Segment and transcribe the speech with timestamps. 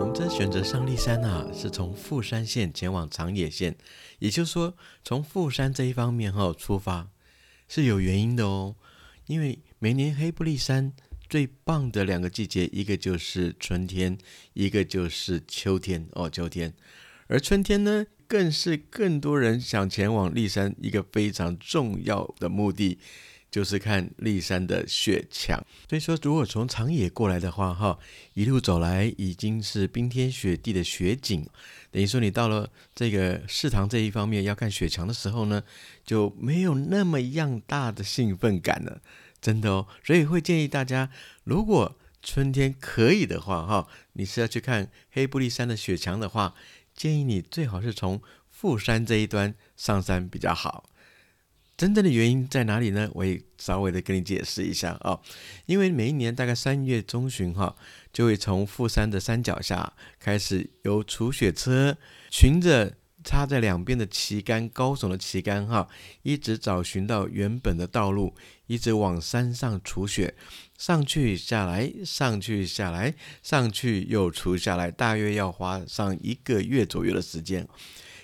[0.00, 3.76] 我们这选择上立山啊，是从富山县前往长野县，
[4.20, 7.10] 也就是说，从富山这一方面哈出发
[7.66, 8.76] 是有原因的哦。
[9.26, 10.92] 因为每年黑布利山
[11.28, 14.16] 最棒的两个季节，一个就是春天，
[14.52, 16.72] 一个就是秋天哦，秋天。
[17.26, 23.00] 而春天呢，更是更多人想前往立山一个非常重要的目的。
[23.50, 25.58] 就是看立山的雪墙，
[25.88, 27.98] 所以说如果从长野过来的话，哈，
[28.34, 31.46] 一路走来已经是冰天雪地的雪景，
[31.90, 35.62] 等于说你到了这个市堂这一方面要看雪墙的时候呢，
[36.04, 39.00] 就没有那么样大的兴奋感了，
[39.40, 39.86] 真的哦。
[40.04, 41.10] 所以会建议大家，
[41.44, 46.54] 如果春天可以的话，哈，你是要去看黑布利山的雪墙的话，
[46.94, 50.90] 建议你最好是从富山这一端上山比较好。
[51.78, 53.08] 真正的原因在哪里呢？
[53.14, 55.20] 我也稍微的跟你解释一下啊，
[55.66, 57.76] 因为每一年大概三月中旬哈，
[58.12, 61.96] 就会从富山的山脚下开始由除雪车
[62.30, 65.86] 循着插在两边的旗杆高耸的旗杆哈，
[66.22, 68.34] 一直找寻到原本的道路，
[68.66, 70.34] 一直往山上除雪，
[70.76, 77.68] 上去下来，上去下来，上去又除下来，大约要花上一个月左右的时间。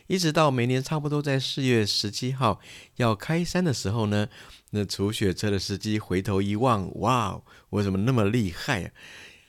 [0.06, 2.60] 一直到每年差不多在四月十七号
[2.96, 4.28] 要开山的时候呢，
[4.70, 8.90] 那除雪车的司机回头一望，哇，我怎么那么厉害啊？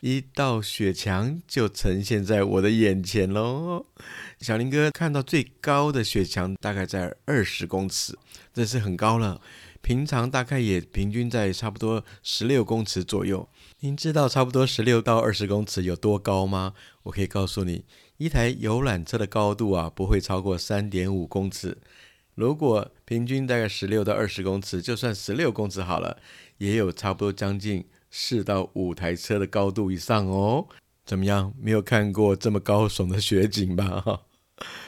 [0.01, 3.87] 一道雪墙就呈现在我的眼前喽。
[4.39, 8.17] 小林哥看到最高的雪墙大概在二十公尺，
[8.53, 9.41] 这是很高了。
[9.81, 13.47] 平常大概也平均在差不多十六公尺左右。
[13.79, 16.73] 您知道差不多十六到二十公尺有多高吗？
[17.03, 17.83] 我可以告诉你。
[18.17, 21.77] 一台游览车的高度啊，不会超过三点五公尺。
[22.33, 26.17] 如果平均大概十六到二十公尺，就算十六公尺好了，
[26.57, 30.67] 也有差不多将近四到五台车的高度以上哦。
[31.05, 31.53] 怎么样？
[31.59, 34.01] 没有看过这么高耸的雪景吧？
[34.01, 34.21] 哈。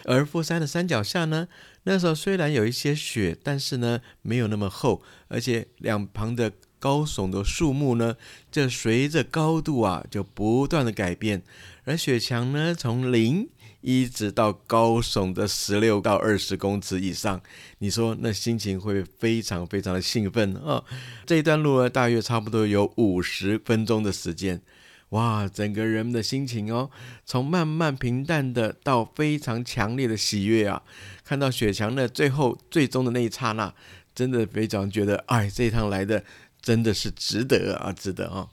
[0.05, 1.49] 而富山的山脚下呢，
[1.83, 8.15] 那时候虽然有一些雪，但是呢，没有那么厚，而且两旁的高耸的树木呢，
[8.51, 11.43] 就随着高度啊，就不断的改变。
[11.85, 13.47] 而雪墙呢，从零
[13.81, 17.41] 一直到高耸的十六到二十公尺以上，
[17.77, 20.83] 你说那心情会非常非常的兴奋啊！
[21.25, 24.61] 这一段路呢，大约差不多有五十分钟的时间，
[25.09, 26.89] 哇，整个人们的心情哦，
[27.25, 30.81] 从慢慢平淡的到非常强烈的喜悦啊！
[31.23, 33.73] 看到雪墙的最后最终的那一刹那，
[34.13, 36.25] 真的非常觉得，哎，这一趟来的
[36.67, 38.49] 真的是值得啊，值得啊！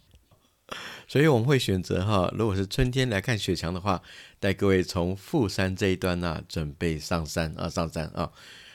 [1.09, 4.01] 所以我们会选择哈，如果是春天来看雪墙的话，
[4.39, 8.31] 带各位从富山这一端呢，准备上山啊，上山啊。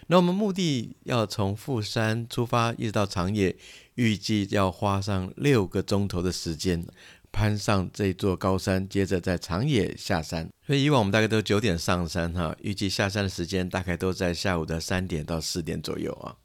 [0.07, 3.55] 那我们目的要从富山出发，一直到长野，
[3.95, 6.85] 预计要花上六个钟头的时间，
[7.31, 10.49] 攀上这座高山，接着在长野下山。
[10.67, 16.35] 所以以往我们大概都九点上山哈，预计下山的时间大概都在下午的三点到四点左右啊。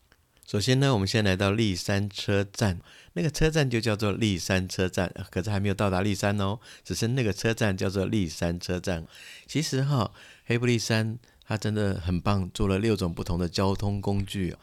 [0.46, 2.78] 首先呢，我们先来到立山车站，
[3.14, 9.06] 那个车站就叫做立山车站，可是还没有到达立山哦，只是那个车站叫做立山车站。
[9.46, 10.12] 其实哈，
[10.44, 14.54] 黑布利山它真的很棒，做了六种不同的交通工具。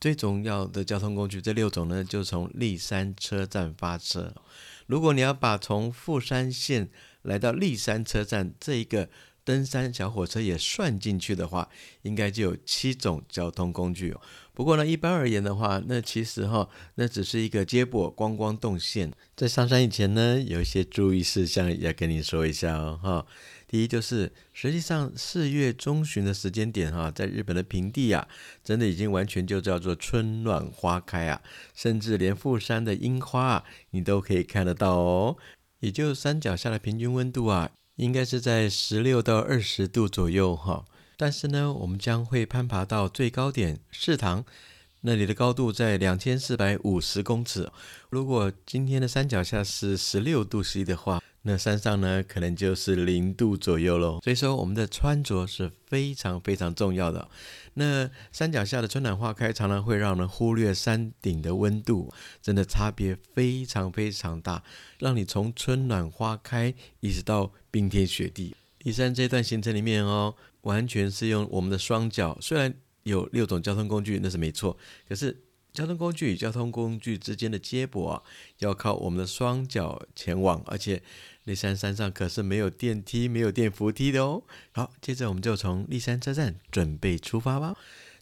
[0.00, 4.32] 最重要的交通工具这六种呢，就从立山车站发车。
[4.86, 6.88] 如果你要把从富山县
[7.22, 9.08] 来到立山车站这一个。
[9.46, 11.68] 登山小火车也算进去的话，
[12.02, 14.12] 应该就有七种交通工具。
[14.52, 19.12] 不过呢，一般而言的话，那其实哈，那只是一个接驳观光动线。
[19.36, 22.98] 在上山以前呢，有一些注意事项要跟你说一下哦。
[23.00, 23.24] 哈，
[23.68, 28.26] 第一就是，实际上四月中旬的时间点哈，在日本的平地啊，
[28.64, 31.40] 真的已经完全就叫做春暖花开啊，
[31.72, 35.36] 甚至连富山的樱花啊，你都可以看得到哦。
[35.80, 37.70] 也就山脚下的平均温度啊。
[37.96, 40.84] 应该是在十六到二十度左右哈，
[41.16, 44.44] 但是呢，我们将会攀爬到最高点四塘，
[45.06, 47.70] 那里的高度在两千四百五十公尺。
[48.10, 54.18] 如果今天的山脚下是十六度 C 的话，那山上呢可能就是零度左右喽。
[54.24, 57.28] 所以说，我们的穿着是非常非常重要的。
[57.74, 62.12] 那山脚下的春暖花开，常常会让人忽略山顶的温度，
[62.42, 64.64] 真的差别非常非常大，
[64.98, 68.56] 让你从春暖花开一直到冰天雪地。
[68.80, 72.74] 第三这段行程里面哦，完全是用我们的双脚，虽然
[73.06, 74.76] 有六种交通工具，那是没错，
[75.08, 75.42] 可是
[75.72, 78.22] 交通工具与交通工具之间的接驳啊，
[78.58, 81.02] 要靠我们的双脚前往，而且。
[81.46, 84.42] 立山山上可是没有电梯、没有电扶梯的哦。
[84.72, 87.76] 好，接着我们就从立山车站准备出发吧。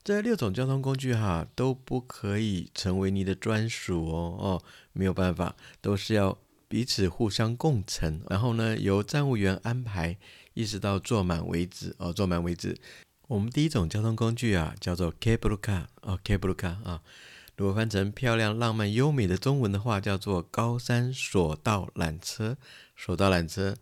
[0.05, 6.37] 这六种交通工具哈都不可以成为你的专属哦哦，没有办法，都是要
[6.69, 10.19] 彼此互相共乘，然后呢由站务员安排，
[10.53, 12.77] 一直到坐满为止哦，坐满为止。
[13.29, 17.01] 我们第一种交通工具啊，叫做 cable car 哦，cable car 啊，
[17.57, 22.57] 如果翻成漂亮、浪漫、优美的中文的话，叫做高山索道缆车。
[22.97, 23.75] 索道缆车，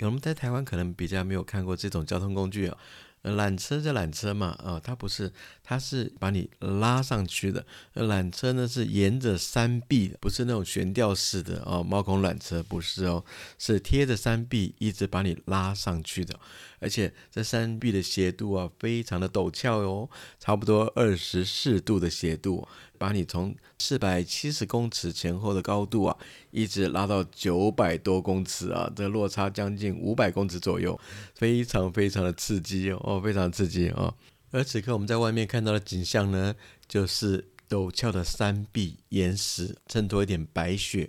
[0.00, 2.78] 我们在台湾可能比较没有看过这种交通工具啊。
[3.22, 5.32] 缆车就缆车嘛，啊，它不是，
[5.68, 7.66] 它是把你拉上去的。
[7.94, 13.24] 缆车呢是沿着山壁，不是那种悬吊式的哦，猫孔缆车不是哦，
[13.58, 16.38] 是贴着山壁一直把你拉上去的。
[16.78, 20.08] 而且这山壁的斜度啊，非常的陡峭哟，
[20.38, 22.68] 差不多二十四度的斜度。
[22.98, 26.16] 把你从四百七十公尺前后的高度啊，
[26.50, 30.98] 一直拉到九百多公尺啊，这落差将近五百公尺左右，
[31.34, 34.14] 非常非常的刺激哦，非常刺激哦。
[34.50, 36.54] 而此刻我们在外面看到的景象呢，
[36.88, 41.08] 就是陡峭的山壁岩石，衬托一点白雪，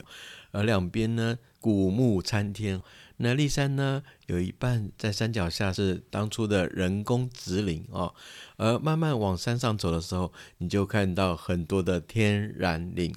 [0.52, 2.82] 而两边呢，古木参天。
[3.18, 8.14] 那立山呢，有一半在山脚下是当初的人工植林哦，
[8.58, 13.12] 而慢慢往山上走的时候，你就看到很多的天然林。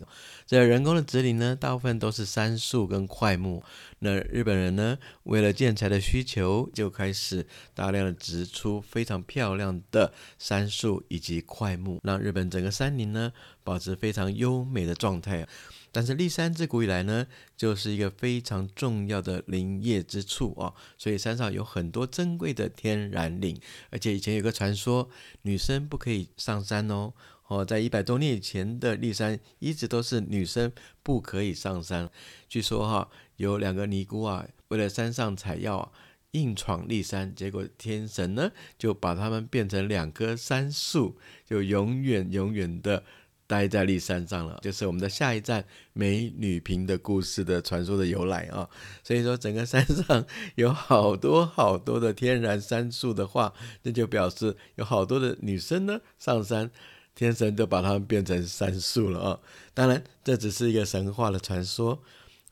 [0.46, 3.62] 这人工的植林呢，大部分都是杉树跟块木。
[3.98, 13.32] 那日本人呢，为了建材的需求，就开始大量的植出非常漂亮的杉树以及块木，让日本整个山林呢，
[13.62, 15.46] 保持非常优美的状态。
[15.92, 17.26] 但是立山自古以来呢，
[17.56, 23.60] 就是一个非常重要的林业之处哦，所以山上有很多珍贵的天然林，
[23.90, 25.08] 而且以前有个传说，
[25.42, 27.12] 女生不可以上山哦，
[27.48, 30.70] 哦，在一百多年以前的立山一直都是女生
[31.02, 32.08] 不可以上山。
[32.48, 35.92] 据说哈，有两个尼姑啊，为了山上采药，
[36.32, 43.02] 硬闯立山，结果天神呢就把他们变成两棵杉树，就永远永远的。
[43.50, 48.68] 待在立山上了，就是我们的下一站美女坪的故事的传说的由来啊。
[49.02, 50.24] 所以说，整个山上
[50.54, 53.52] 有好多好多的天然杉树的话，
[53.82, 56.70] 那就表示有好多的女生呢上山，
[57.16, 59.40] 天神都把它们变成杉树了啊。
[59.74, 62.00] 当然，这只是一个神话的传说。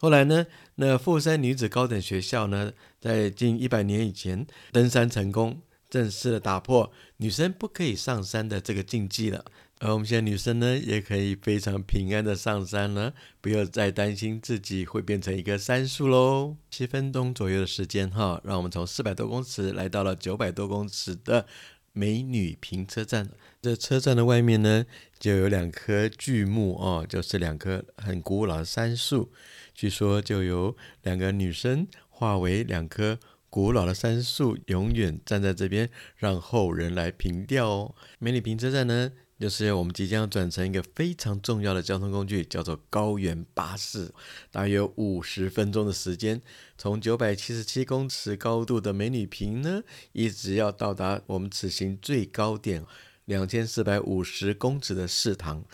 [0.00, 9.44] 后来呢，那富山女子高等学校呢，在近一百年以前登山成功，正式的打破女生不可以上山的这个禁忌了。
[9.80, 16.56] 而我们现在女生呢，也可以非常平安的上山了，不要再担心自己会变成一个杉树喽。
[16.68, 21.46] 七分钟左右的时间哈，让我们从四百多公尺来到了九百多公尺的
[21.92, 23.30] 美女坪车站。
[23.62, 24.84] 这车站的外面呢，
[25.20, 29.30] 就有两棵巨木哦，就是两棵很古老的杉树。
[29.72, 33.16] 据说就由两个女生化为两棵
[33.48, 37.94] 古老的杉树，永远站在这边，让后人来凭吊哦。
[38.18, 39.12] 美女坪车站呢？
[39.38, 44.12] 就是我们即将转成一个非常重要的交通工具，叫做高原巴士，
[44.50, 46.42] 大约五十分钟的时间，
[46.76, 49.82] 从九百七十七公尺高度的美女坪呢，
[50.12, 52.84] 一直要到达我们此行最高点
[53.26, 55.64] 两千四百五十公尺的市堂。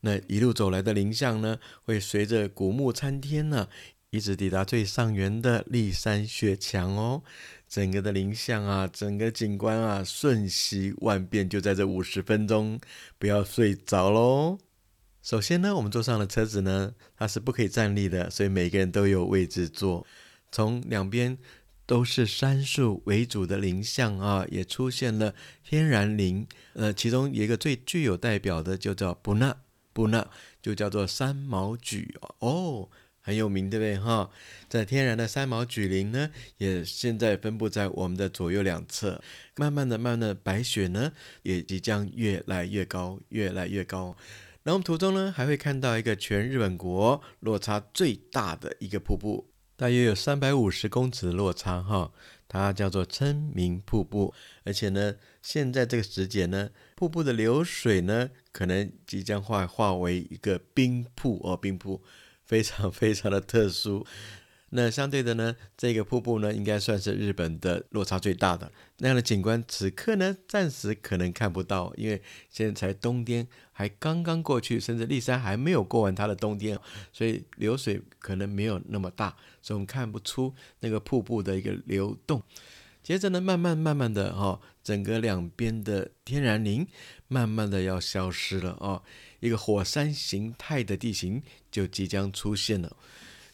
[0.00, 3.68] 那一路走来的林相呢，会随着古木参天呢，
[4.10, 7.22] 一直抵达最上缘的立山雪墙哦。
[7.68, 12.80] 整个的林相啊，整个景观啊，瞬息万变，就在这五十分钟，
[13.18, 14.58] 不要睡着喽。
[15.22, 20.06] 首先呢，我们坐上了车子呢，它是不可以站立的，所以每个人都有位置坐。
[20.52, 21.36] 从两边
[21.84, 26.46] 都是杉树为主的林相啊，也出现了天然林。
[26.74, 29.56] 呃，其中一个最具有代表的，就叫布纳
[29.92, 30.30] 布纳，
[30.62, 32.06] 就叫做三毛榉
[32.38, 32.88] 哦。
[33.26, 34.30] 很有名，对不对哈？
[34.68, 39.20] 在天然的三毛榉林呢，也现在分布在我们的左右两侧。
[39.56, 41.10] 慢慢的、慢慢的，白雪呢
[41.42, 44.16] 也即将越来越高，越来越高。
[44.62, 52.12] 然后途中呢，还会看到一个全日本国落差最大的一个瀑布，大约有三百五十公尺的落差哈。
[52.48, 62.00] 它叫做称名瀑布，而且呢，现在这个时节呢，瀑布的流水呢，可能即将化化为一个冰瀑哦，冰瀑。
[62.46, 64.06] 非常 非常的特殊，
[64.70, 69.62] 那相对的呢，这个瀑布呢，应该算是日本的落差最大的那样的景观。
[69.68, 76.78] 此刻呢，暂时可能看不到，因为现在才冬天，还刚刚过去，甚至立山还没有过完它的冬天，
[77.12, 82.42] 所以流水可能没有那么大，所以我们看不出那个瀑布的一个流动。
[83.02, 86.84] 接着呢，慢慢慢慢的哈，整个两边的天然林
[87.28, 89.00] 慢慢的要消失了哦。
[89.40, 92.96] 一个火山形态的地形就即将出现了。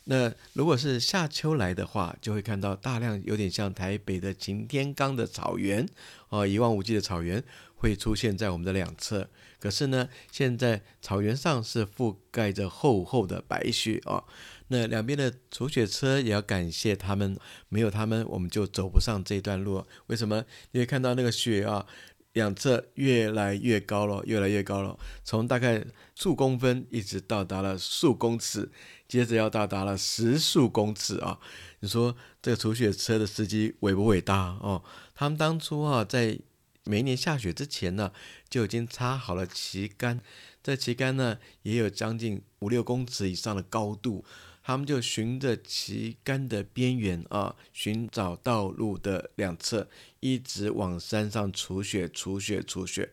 [0.04, 5.88] 那如果是夏秋来的话，就会看到大量有点像台北的擎天岗的草原
[6.28, 7.42] 哦，一望无际的草原，
[7.76, 9.30] 会出现在我们的两侧。
[9.60, 14.24] 可是呢，现在草原上是覆盖着厚厚的白雪哦。
[14.66, 19.86] 那两边的除雪车也要感谢他们，没有他们，我们就走不上这段路。
[20.06, 20.44] 为什么？
[20.72, 21.86] 你会看到那个雪啊，
[22.32, 25.84] 两侧越来越高了，越来越高了，从大概
[26.14, 28.70] 数公分一直到达了数公尺，
[29.06, 31.38] 接着要到达了十数公尺啊！
[31.80, 34.82] 你说这个除雪车的司机伟不伟大哦？
[35.14, 36.38] 他们当初啊，在
[36.84, 38.12] 每年下雪之前呢，
[38.48, 40.20] 就已经插好了旗杆，
[40.62, 44.24] 这旗杆呢也有将近五六公尺以上的高度。
[44.64, 49.88] 他们就循着旗杆的边缘啊，寻找道路的两侧，
[50.20, 53.10] 一直往山上除雪、除雪、除雪，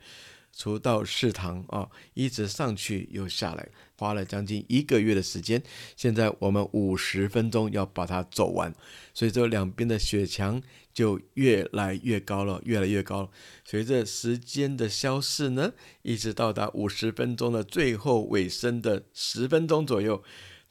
[0.53, 5.62] 除到市堂啊，一直上去又下来，花了将近一个月的时间。
[5.96, 8.72] 现在我们五十分钟要把它走完，
[9.13, 10.62] 所以这两边的雪墙
[10.94, 13.32] 就越来越高了，越来越高。
[13.65, 20.24] 随着时间的消逝呢，一直到达五十分钟的最后尾声的十分钟左右。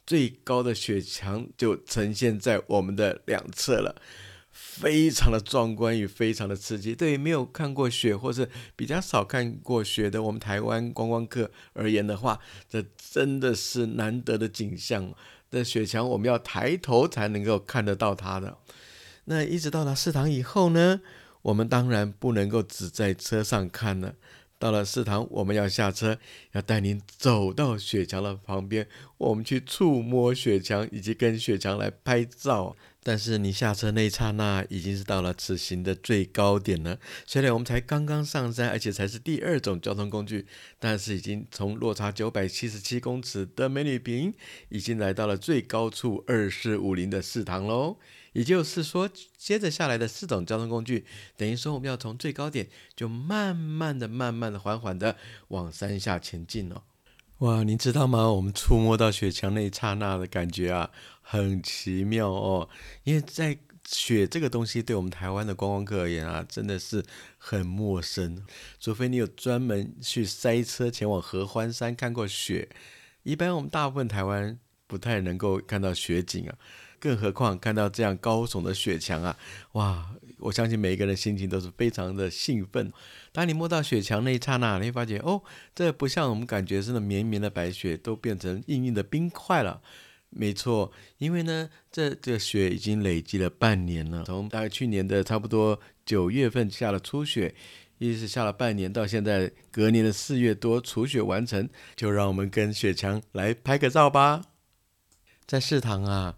[0.09, 3.95] 最高的雪墙就呈现在我们的两侧了，
[4.51, 6.95] 非常的壮观与非常的刺激。
[6.95, 15.13] 对于没有看过雪或是比较少看过雪的我们台湾观光客而言的话，这真的是难得的景象。
[15.51, 18.57] 这雪墙我们要抬头才能够看得到它的。
[19.25, 21.01] 那一直到达市堂以后呢，
[21.43, 24.15] 我们当然不能够只在车上看了。
[24.59, 26.19] 到了市堂，我们要下车，
[26.51, 28.85] 要带您走到雪墙的旁边，
[29.17, 32.75] 我们去触摸雪墙，以及跟雪墙来拍照。
[33.01, 36.99] 但是你下车那一刹那，已经是到了此行的最高点了。
[37.25, 40.45] 虽然我们才刚刚上山，而且才是第二种交通工具，
[40.77, 44.33] 但是已经从落差九百七十七公尺的美女坪，
[44.67, 47.97] 已经来到了最高处二四五零的市堂喽。
[48.39, 51.05] 也就是说，接着下来的四种交通工具，
[51.35, 55.17] 等于说我们要从最高点就慢慢的、慢慢的、缓缓的
[55.49, 56.85] 往山下前进了。
[57.39, 58.31] 哇，您知道吗？
[58.31, 60.89] 我们触摸到雪墙那一刹那的感觉啊，
[61.21, 62.69] 很奇妙哦。
[63.03, 67.03] 因为在雪这个东西，对我们台湾的观光客而言啊，真的是
[67.37, 68.45] 很陌生。
[68.79, 72.69] 除非你有专门去塞车前往合欢山看过雪，
[73.23, 76.55] 一般我们大部分台湾不太能够看到雪景啊。
[76.99, 79.37] 更何况看到这样高耸的雪墙啊，
[79.73, 80.09] 哇！
[80.41, 82.89] 我相信每一个人心情都是非常的兴奋。
[83.33, 85.43] 当你摸到雪墙那一刹那，你会发觉哦，
[85.75, 89.81] 这不像我们感觉是那绵绵的白雪，都变成硬硬的冰块了。
[90.29, 97.53] 没错，因为呢，这这雪已经累积了半年了，从大概去年的差不多九月份下了初雪，
[97.97, 104.43] 一直下了半年，到现在隔年的四月多除雪完成，就让我们跟雪墙来拍个照吧。
[105.45, 106.37] 在市堂啊。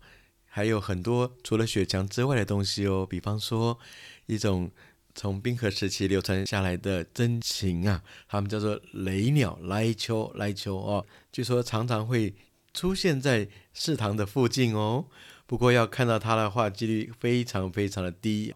[0.54, 3.80] 还有很多除了雪墙之外的东西哦，比方说
[4.26, 4.70] 一种
[5.16, 12.36] 从冰河时期流传下来的真禽啊，他们叫做雷鸟、来秋、来秋哦，据说常常会
[12.74, 15.06] 出现在市堂的附近哦。
[15.48, 18.54] 不过要看到它的话，几率非常非常的低，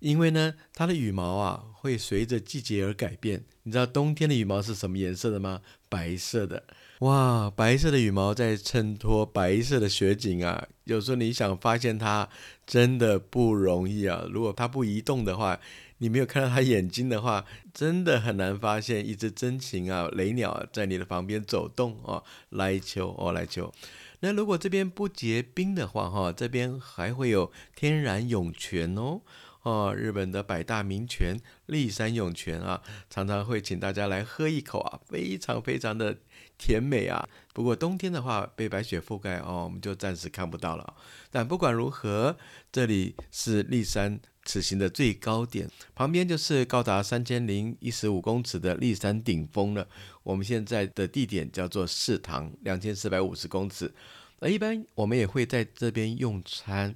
[0.00, 3.44] 因为呢，它的羽毛啊会随着季节而改变。
[3.62, 5.62] 你知道冬天的羽毛是什么颜色的吗？
[5.88, 6.64] 白色的。
[7.00, 10.68] 哇，白色的羽毛在衬托白色的雪景啊！
[10.84, 12.28] 有时候你想发现它，
[12.64, 14.24] 真的不容易啊。
[14.30, 15.58] 如果它不移动的话，
[15.98, 23.72] 你没有看到它眼睛的话，真的很难发现一只真情啊，雷鸟在你的旁边走动哦，来球哦，来球。
[24.20, 29.20] 那如果这边不结冰的话，哈，这边还会有天然涌泉哦。
[29.64, 36.18] 哦，日本的百大名泉立山涌泉啊，常常会请大家来喝一口啊，非常非常的
[36.58, 37.26] 甜美啊。
[37.54, 40.94] 不过冬天的话，被白雪覆盖哦，我们就暂时看不到了。
[41.30, 42.36] 但不管如何，
[42.70, 49.88] 这里是立山此行的最高点，旁边就是高达三千零一十五公尺的立山顶峰了。
[50.22, 53.94] 我们现在的地点叫做四堂，两千四百五十公尺。
[54.40, 56.94] 那一般我们也会在这边用餐。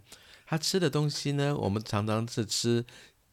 [0.50, 1.54] 他吃的东西呢？
[1.54, 2.86] 我们常常是吃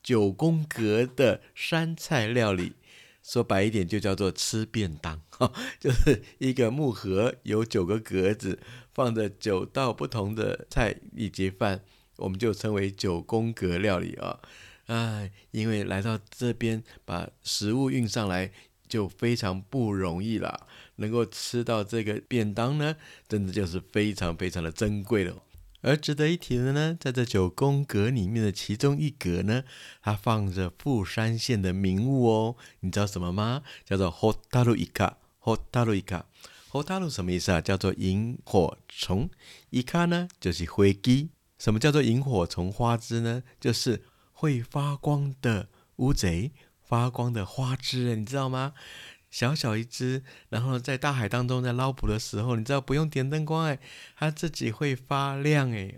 [0.03, 2.73] 九宫格的山菜料理，
[3.23, 8.59] 说白一点就叫做吃便当哈，就是一个木盒，有九个格子，
[8.93, 11.85] 放着九道不同的菜以及饭，
[12.17, 14.41] 我们就称为九宫格料理啊。
[14.87, 18.51] 哎，因为来到这边把食物运上来
[18.89, 20.67] 就非常不容易了，
[20.97, 22.97] 能够吃到这个便当呢，
[23.29, 25.41] 真的就是非常非常的珍贵了。
[25.85, 29.63] 而值得一提的呢，在这九宫格里面的其中一格呢，
[30.01, 32.55] 它放着富山县的名物哦。
[32.79, 33.61] 你知道什么吗？
[33.85, 37.61] 叫做 Hotaru Ika，Hotaru Ika，Hotaru 什么意思啊？
[37.61, 39.29] 叫做萤火虫。
[39.69, 41.29] Ika 呢，就是灰鸡。
[41.59, 43.43] 什么叫做萤火虫花枝呢？
[43.59, 46.51] 就是会发光的乌贼，
[46.81, 48.73] 发光的花枝，你知道吗？
[49.35, 53.77] 小小一只，然后在大海当中在捞捕的时候，你知道不用点灯光哎，
[54.15, 55.93] 它自己会发亮哎，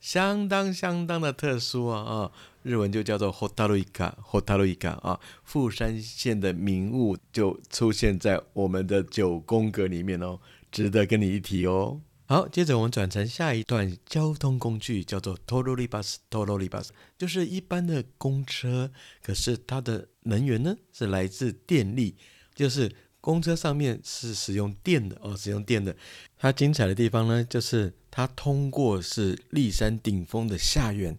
[0.00, 2.32] 相当相当的特殊啊啊！
[2.64, 10.40] 日文就叫做 Hotaruika，Hotaruika 啊，富山县的名物就出现在我们的九宫格里面哦，
[10.72, 12.00] 值得跟你一提哦。
[12.26, 18.90] 好，接着我们转成下一段交通工具，叫做 Torolibus，Torolibus 就是一般的公车，
[19.22, 22.16] 可是它的能源呢是来自电力。
[22.60, 25.96] 就是公车上面是使用电的哦，使用电的。
[26.36, 31.18] 它精彩的地方呢，就是它通过是立山顶峰的下缘，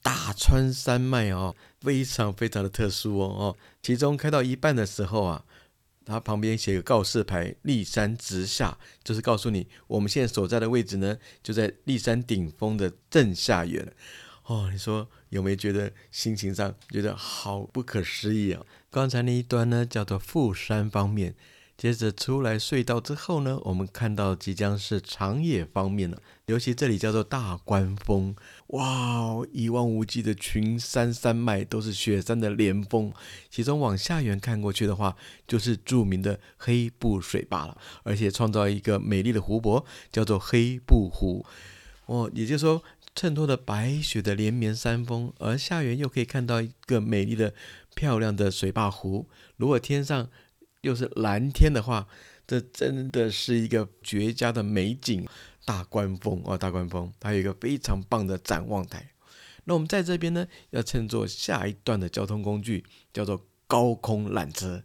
[0.00, 3.56] 打穿山脉哦，非常非常的特殊哦哦。
[3.82, 5.44] 其中开到一半的时候啊，
[6.06, 13.92] 它旁边写个告示牌“立山直下”，就是告诉你我们现在所在的位置呢，就在立山顶峰的正下缘。
[14.44, 18.62] 哦，你说有没有觉得心情上觉得好不可思议啊？
[18.90, 21.34] 刚才那一段呢，叫做富山方面。
[21.76, 26.22] 接着出来隧道之后呢，我们看到即将是长野方面了。
[26.46, 28.34] 尤其这里叫做大关峰，
[28.68, 33.12] 哇，一望无际的群山山脉都是雪山的连峰。
[33.50, 35.14] 其中往下缘看过去的话，
[35.46, 41.44] 就是著名的黑布水坝了，而且创造一个美丽的湖泊，叫做黑布湖。
[42.06, 42.82] 哦，也就是说。
[43.16, 47.54] 衬托着白雪的连绵山峰，而下缘又可以看到一个美丽的、
[47.94, 49.26] 漂亮的水坝湖。
[49.56, 50.28] 如果天上
[50.82, 52.06] 又是蓝天的话，
[52.46, 55.26] 这真的是一个绝佳的美景。
[55.64, 59.10] 大关峰啊，大关峰，它有一个非常棒的展望台。
[59.64, 64.84] 那我们在这边呢，要乘坐下一段的交通工具，叫做高空缆车。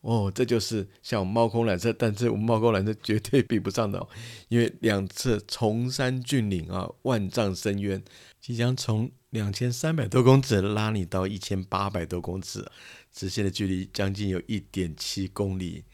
[0.00, 4.08] 哦，这就是像猫空缆车，但是我们猫空缆车绝对比不上的，哦，
[4.48, 8.02] 因为两侧崇山峻岭啊，万丈深渊，
[8.40, 12.64] 即将从两千三百多公尺拉你到一千八百多公尺，
[13.12, 15.84] 直线的距离将近有一点七公里。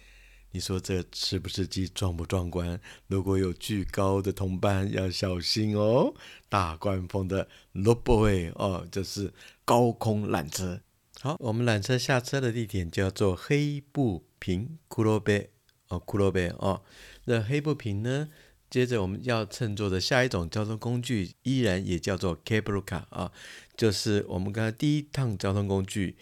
[0.53, 2.81] 你说这是不是既壮不壮观？
[3.09, 6.15] 如果有巨高的同伴，要小心哦。
[6.49, 9.35] 大关峰的 l o boy 哦，这是
[9.67, 10.81] 高空缆车。
[11.27, 15.51] 好，我们缆车下车的地点叫做黑布坪骷髅碑
[15.89, 16.85] 哦，骷髅碑哦。
[17.25, 18.29] 那黑布坪呢？
[18.71, 23.33] 接着我们要乘坐的下一种交通工具，依然也叫做 cable car 啊，
[23.77, 26.17] 就是我们刚才第一趟交通工具。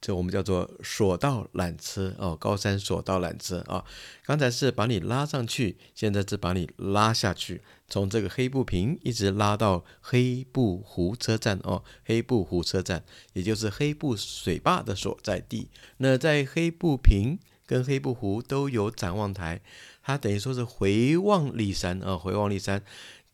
[0.00, 3.84] 这我们叫做索道缆车哦，高山索道缆车啊。
[4.24, 15.68] 刚才是把你拉上去，现在是把你拉下去，从这个黑布坪一直拉到黑布湖车站哦，黑布湖车站，也就是黑布水坝的所在地。
[15.96, 19.60] 那在黑布坪跟黑布湖都有展望台，
[20.02, 22.84] 它等于说是回望骊山啊，回望骊山。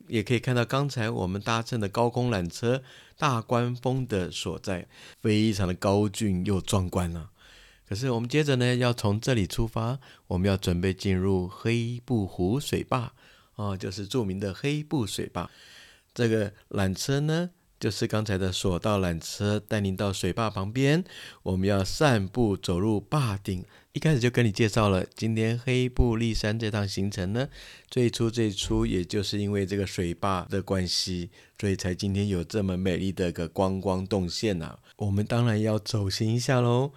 [0.07, 2.81] 也可以看到刚才我们搭乘的高空缆车
[3.17, 4.87] 大关峰的所在，
[5.21, 7.29] 非常的高峻又壮观啊。
[7.87, 13.13] 可是我们接着呢，要从这里出发，我们要准备进入黑布湖水坝
[13.55, 15.49] 哦，就是著名的黑布水坝。
[16.13, 17.49] 这个缆车呢。
[17.79, 21.03] 就是刚才的索道缆车带您到水坝旁边，
[21.41, 23.65] 我们要散步走入坝顶。
[23.93, 27.47] 一开始就跟你介绍了，今天黑布立山这趟行程呢，
[27.91, 31.29] 最初最初也就是因为这个水坝的关系，
[31.59, 34.79] 所以才今天有这么美丽的一个观光动线呐。
[34.95, 36.91] 我们当然要走行一下喽。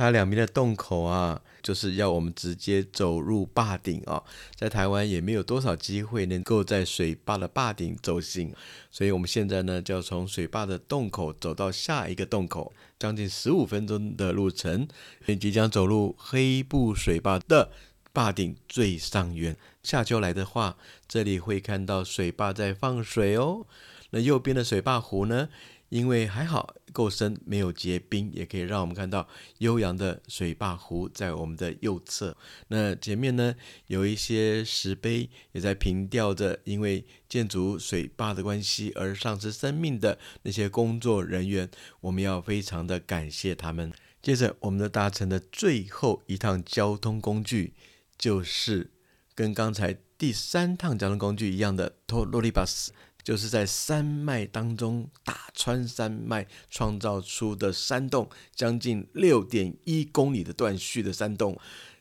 [0.00, 4.22] 它两边的洞口啊，就是要我们直接走入坝顶啊。
[4.56, 8.50] 在台湾也没有多少机会能够在水坝的坝顶走行，
[8.90, 14.88] 所以我们现在呢，就要从水坝的洞口走到下一个洞口，将近十五分钟的路程，
[15.26, 17.70] 便即将走入黑布水坝的
[18.10, 19.54] 坝顶最上缘。
[19.82, 23.66] 夏秋来的话，这里会看到水坝在放水哦。
[24.12, 25.50] 那右边的水坝湖呢？
[25.90, 32.36] 因为还好够深，没有结冰，也可以让我们看到悠扬的水坝湖在我们的右侧。
[32.68, 33.54] 那前面呢，
[33.88, 41.68] 有一些石碑也在凭吊着，因为建筑水坝的关系而丧失生命的那些工作人员，
[42.00, 43.92] 我们要非常的感谢他们。
[44.22, 47.74] 接着，我们的搭乘的最后一趟交通工具，
[48.16, 48.90] 就是
[49.34, 52.92] 跟刚才第三趟交通工具一样的托罗利巴斯。
[53.22, 61.58] 就是在山脉当中打穿山脉创造出的山洞，将近六点一公里的断续的山洞，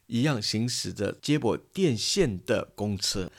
[0.07, 3.31] 一样行驶着接驳电线的公车。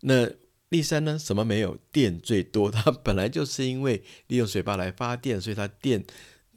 [0.00, 0.30] 那
[0.70, 1.18] 立山呢？
[1.18, 1.78] 什么没有？
[1.90, 2.70] 电最多。
[2.70, 6.04] 它本来就是因为利用水坝来发电，所以它电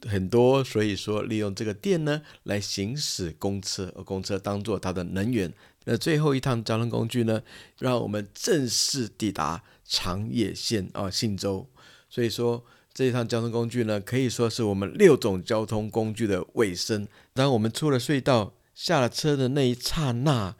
[0.06, 0.62] 很多。
[0.62, 5.52] 所以说利用这个电呢来行驶公车，而公车当做它的能源。
[5.84, 7.42] 那最后一趟交通工具呢，
[7.78, 9.64] 让我们正式抵达。
[9.84, 11.68] 长野县啊，信州，
[12.08, 12.64] 所以说
[12.94, 17.06] 这一趟交通工具呢，可以说是我们六种交通工具的尾声。
[17.32, 20.54] 当我们出了隧道、下了车的那一刹那，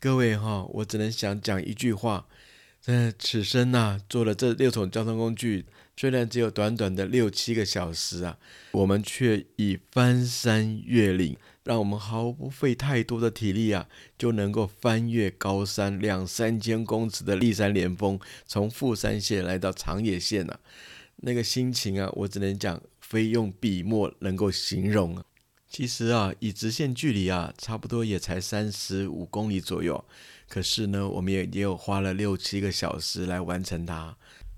[0.00, 2.26] 各位哈，我只能想讲一句话：
[2.80, 8.38] 在此生呐，坐了这六种交通工具，虽然只有短短的六七个小时啊，
[8.72, 20.58] 我们却已翻山越岭，让我们毫不费太多的体力啊，就能够翻越高山两三千公尺的立山连峰，从富山县来到长野县呐。
[21.16, 25.24] 那个心情啊，我只能讲，非用笔墨能够形容啊。
[25.70, 30.04] 其实啊，以直线距离啊，差不多也才三十五公里左右。
[30.46, 34.14] 可是呢，我们也也有花了六七个小时来完成它。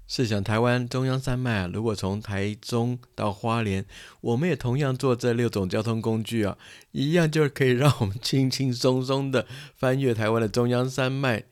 [0.06, 3.84] 试想，台湾中央山脉啊，如果从台中到花莲，
[4.20, 6.56] 我们也同样坐这六种交通工具啊，
[6.92, 11.44] 一样就是可以让我们轻轻松松的翻越台湾的中央山脉，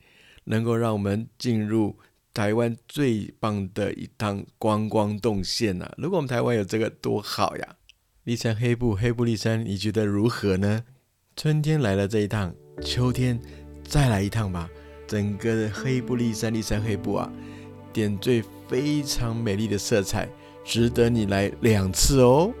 [0.45, 1.97] 能够让我们进入。
[2.35, 5.89] 台湾最棒的一趟观光动线呐！
[5.97, 7.75] 如果我们台湾有这个多好呀！
[8.25, 10.83] 立山黑布黑布立山，你觉得如何呢？
[11.37, 13.39] 春天来了这一趟，秋天
[13.85, 14.69] 再来一趟吧。
[15.07, 17.31] 整个的黑布立山立山黑布啊，
[17.95, 20.27] 点缀非常美丽的色彩，
[20.65, 22.51] 值得你来两次哦。